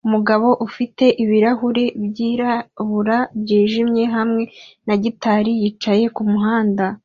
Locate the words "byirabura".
2.07-3.17